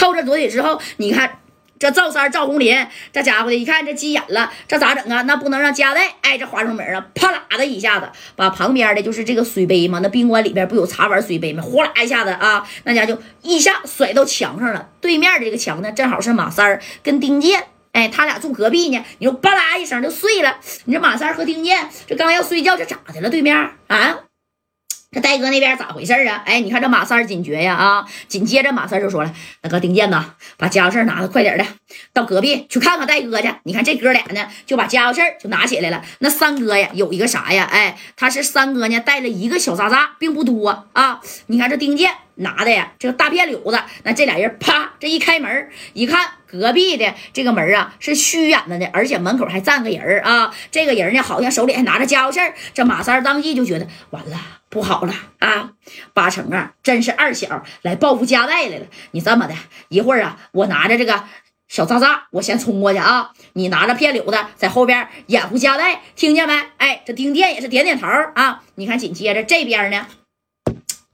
[0.00, 1.36] 扣着左腿之后，你看。
[1.80, 2.76] 这赵三赵红林，
[3.10, 5.22] 这家伙的一看这急眼了，这咋整啊？
[5.22, 7.06] 那不能让家带挨着华生门啊！
[7.14, 8.06] 啪啦的一下子，
[8.36, 11.62] 把旁边的就是这个水杯嘛，那宾馆里边不有茶碗水杯吗？
[11.62, 14.90] 哗啦一下子啊，那家就一下甩到墙上了。
[15.00, 19.02] 对面的这个墙呢，正好是马三跟丁健，哎，他俩住隔壁呢。
[19.16, 20.58] 你说吧啦一声就碎了。
[20.84, 23.30] 你这马三和丁健这刚要睡觉，这咋的了？
[23.30, 23.56] 对面
[23.86, 24.20] 啊？
[25.12, 26.40] 这戴哥那边咋回事啊？
[26.46, 28.06] 哎，你看这马三警觉呀啊！
[28.28, 31.66] 紧接着马三就说了：“那个丁健呐，把家伙事拿着，快点的，
[32.12, 33.52] 到隔壁去看看戴哥去。
[33.64, 36.00] 你看这哥俩呢，就把家伙事就拿起来了。
[36.20, 37.64] 那三哥呀，有一个啥呀？
[37.72, 41.20] 哎，他是三哥呢，带了一个小渣渣，并不多啊。
[41.46, 43.80] 你看这丁健拿的呀，这个大片柳子。
[44.02, 50.52] 那这俩人啪，这一开门一看。”隔壁的这个门啊是虚掩着的，而且门口还站个人啊。
[50.72, 52.52] 这个人呢，好像手里还拿着家伙事儿。
[52.74, 54.36] 这马三当即就觉得完了，
[54.68, 55.70] 不好了啊！
[56.12, 58.86] 八成啊，真是二小来报复家代来了。
[59.12, 59.54] 你这么的，
[59.90, 61.22] 一会儿啊，我拿着这个
[61.68, 63.30] 小渣渣，我先冲过去啊。
[63.52, 66.60] 你拿着片柳子在后边掩护家代，听见没？
[66.78, 68.60] 哎，这丁健也是点点头啊。
[68.74, 70.04] 你看，紧接着这边呢，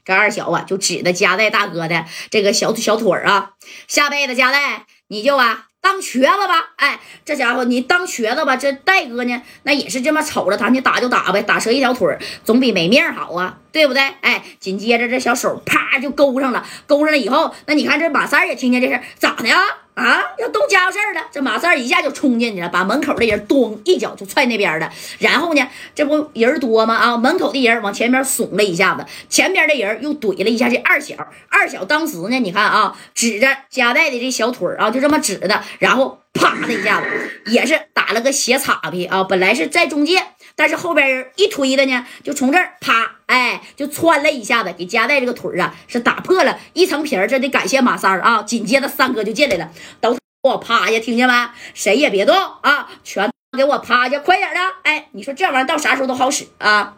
[0.07, 3.51] 这二小啊就指着加代大哥的这个小小腿儿啊，
[3.87, 4.87] 下辈子加代。
[5.09, 14.03] 你就啊当瘸子吧，哎，这家伙你当瘸子吧，这戴哥呢，那也是这么瞅着他，你打就打呗，打折一条腿儿总比没命好啊，对不对？
[14.23, 19.61] 哎，紧接着这小手啪就勾上了，勾上了以后，那你看这马三也听见这事咋的呀？
[19.93, 21.27] 啊，要动家伙事儿了！
[21.31, 24.91] 这马三一下就冲进去了，把门口的人咚一脚就踹那边了。
[25.19, 26.95] 然后呢，这不人多吗？
[26.95, 31.15] 啊，门口的人往前面耸了一下子，前边的人又怼了一下这二小。
[31.51, 39.25] 二小当时呢，你看啊，指着夹带的这小腿啊，就这么指的，然后啪的一下子，也是打了个斜叉劈啊。
[39.25, 40.23] 本来是在中间，
[40.57, 43.13] 但是后边一推的呢，就从这儿啪。
[43.27, 47.27] 哎，就穿了一下子，给夹带这个腿啊，是打破了一层皮儿。
[47.27, 48.43] 这得感谢马三啊！
[48.43, 51.35] 紧接着三哥就进来了，都给我趴下，听见没？
[51.75, 52.89] 谁也别动啊！
[53.03, 54.61] 全给我趴下，快点的！
[54.85, 56.97] 哎，你说这玩意儿到啥时候都好使啊？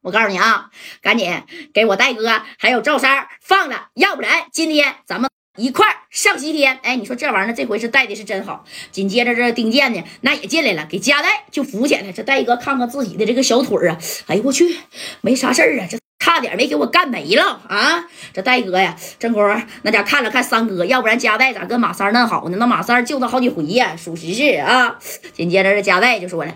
[0.00, 0.70] 我告诉你啊，
[1.02, 1.42] 赶紧
[1.74, 5.30] 给我戴哥还有赵三放了，要不然今天咱们。
[5.58, 8.66] 一块上西天，哎，你说这玩意儿这回是带的是真好。
[8.90, 12.12] 紧接着这丁健呢，那也进来了，给夹带就扶起来。
[12.12, 13.96] 这戴哥看看自己的这个小腿啊，
[14.26, 14.76] 哎呦我去，
[15.22, 18.04] 没啥事儿啊，这差点没给我干没了啊！
[18.34, 22.58] 这戴哥呀，正功夫那家看了看三哥，要不然夹带咋跟马三那好呢？
[22.60, 24.98] 那马三救他好几回呀，属实是啊。
[25.32, 26.54] 紧接着这夹带就说了：“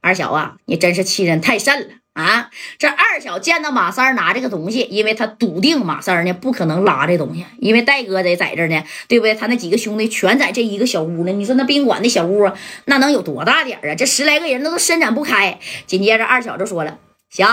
[0.00, 2.50] 二小啊，你真是欺人太甚了。”啊！
[2.76, 9.34] 这二小见到马三拿这个东西，因为他笃定马三呢不可能拉这东西，因为戴哥得在这呢，对不对？
[9.34, 11.30] 他那几个兄弟全在这一个小屋呢。
[11.32, 12.52] 你说那宾馆的小屋啊，
[12.86, 13.94] 那能有多大点啊？
[13.94, 15.60] 这十来个人那都伸展不开。
[15.86, 16.98] 紧接着二小就说了
[17.30, 17.46] ：“行，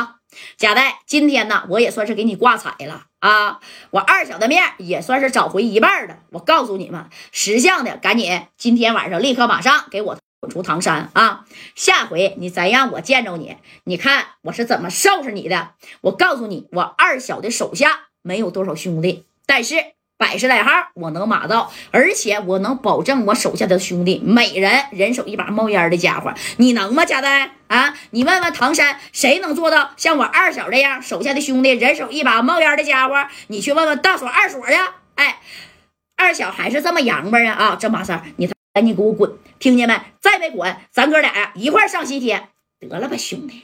[0.57, 3.59] 贾代，今天呢，我也算是给你挂彩了啊！
[3.91, 6.17] 我二小的面也算是找回一半了。
[6.31, 11.45] 我告诉你们，识相的赶紧今天晚上立刻马上给我。”滚出唐山啊！
[11.73, 15.71] 下回你再让我见着你，你看我是怎么收拾你的。
[16.01, 19.75] 我告诉你，我二小的手下没有多少兄弟，但是
[20.15, 26.31] 百十来号我能马到，而且我能保证我手下的兄弟每人人手一把冒烟的家伙。
[26.57, 27.95] 你能吗，加代啊？
[28.11, 33.27] 你问问唐山，谁能做到像我二小这样，手下的兄弟人手一把冒烟的家伙？
[33.47, 34.73] 你去问问大锁、二锁去。
[35.15, 35.39] 哎，
[36.15, 37.53] 二小还是这么洋巴啊？
[37.53, 39.39] 啊，这马三，你赶紧给我滚！
[39.57, 39.99] 听见没？
[40.21, 42.49] 再没滚，咱哥俩呀一块上西天
[42.79, 43.63] 得了吧，兄弟！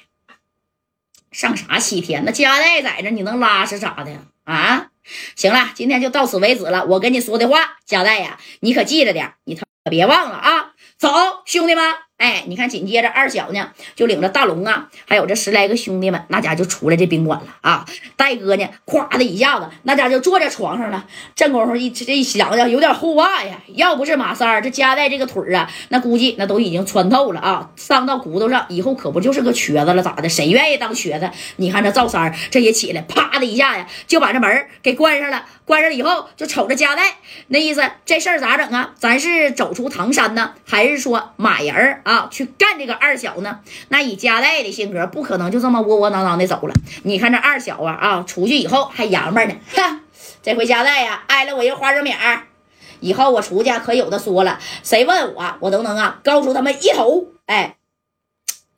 [1.31, 2.25] 上啥西天？
[2.25, 4.11] 那家带在这，你能拉是咋的
[4.43, 4.89] 啊？
[5.35, 6.83] 行了，今天就到此为止了。
[6.85, 10.73] 我跟你说的话，家带呀，你可记着点，你可别忘了啊！
[10.97, 11.11] 走，
[11.45, 11.93] 兄弟们。
[12.23, 17.85] 哎，你看，紧接着二小呢，就领着大龙啊，还有这十来个兄弟们，那家就出来这宾馆了啊。
[18.15, 21.05] 戴哥呢，咵的一下子，那家就坐在床上了。
[21.35, 23.57] 正功夫一这一想想，有点后怕呀。
[23.75, 30.01] 要不是马三儿这夹带这个腿啊，那估计那都已经穿透了啊，伤到骨头上，以后可不就是个瘸子了？
[30.01, 30.29] 咋的？
[30.29, 31.29] 谁愿意当瘸子？
[31.57, 35.43] 你看这赵三儿这也起来，啪的一下呀，就把这门给关上了。
[35.65, 37.15] 关上以后，就瞅着夹带，
[37.47, 38.91] 那意思这事儿咋整啊？
[38.97, 42.12] 咱是走出唐山呢，还是说马人啊？
[42.13, 43.59] 啊，去干这个二小呢？
[43.89, 46.73] 那以加代的性格，不可能就这么窝窝囊囊的走了。
[47.01, 49.55] 你看这二小啊啊，出去以后还洋巴呢。
[49.75, 50.01] 哼，
[50.43, 52.43] 这回加代呀，挨了我一个花生米儿，
[52.99, 54.59] 以后我出去可有的说了。
[54.83, 57.29] 谁问我，我都能啊，告诉他们一头。
[57.47, 57.77] 哎，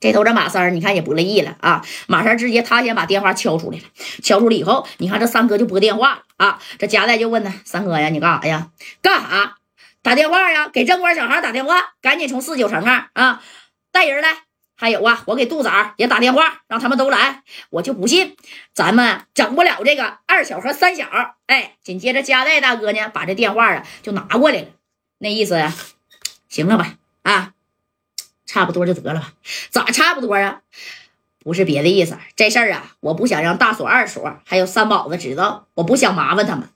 [0.00, 1.84] 这头这马三儿，你看也不乐意了啊。
[2.06, 3.84] 马三直接他先把电话敲出来了，
[4.22, 6.58] 敲出来以后，你看这三哥就拨电话啊。
[6.78, 8.68] 这加代就问他三哥呀，你干啥呀？
[9.02, 9.56] 干啥？
[10.06, 13.42] 打电话呀，给正官小孩打电话，赶紧从四九城啊啊
[13.90, 14.36] 带人来，
[14.76, 17.42] 还有啊，我给杜仔也打电话，让他们都来。
[17.70, 18.36] 我就不信
[18.72, 21.08] 咱们整不了这个二小和三小。
[21.46, 24.68] 哎，紧接着加代大哥呢，把这电话啊就拿过来了，
[25.18, 25.60] 那意思，
[26.48, 26.94] 行了吧？
[27.24, 27.54] 啊，
[28.46, 29.32] 差不多就得了吧？
[29.70, 30.60] 咋差不多啊？
[31.40, 36.68] 不是别的意思，这事儿啊，我不想让大锁、二锁还有三宝子知道，我不想麻烦他们。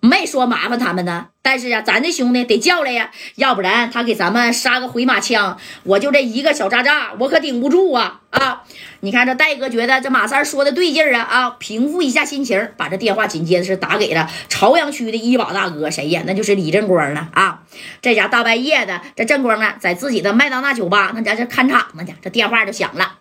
[0.00, 8.62] 没说麻烦他们呢，但是啊，咱这兄弟得叫来呀，要不然他给咱们杀个回马枪，我就这一个小渣渣，我可顶不住啊啊！
[9.00, 16.22] 你看这戴哥觉得这马三说的对劲儿啊啊，平复一下心情，把这电话紧接着是打给了朝阳区的一把大哥，谁呀？
[16.26, 17.62] 那就是李正光了啊！
[18.00, 23.18] 这家大半夜的，这正光呢，在自己的麦当娜酒吧，那家这看场子呢，这电话就响了。